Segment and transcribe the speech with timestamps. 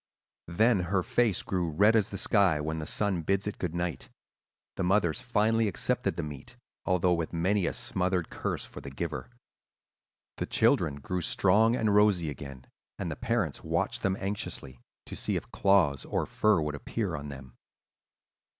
[0.47, 4.09] "Then her face grew red as the sky when the sun bids it good night.
[4.75, 9.29] The mothers finally accepted the meat, although with many a smothered curse for the giver.
[10.37, 12.65] The children grew strong and rosy again;
[12.97, 17.29] and the parents watched them anxiously, to see if claws or fur would appear on
[17.29, 17.53] them.